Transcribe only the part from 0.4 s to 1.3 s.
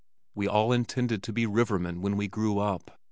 all intended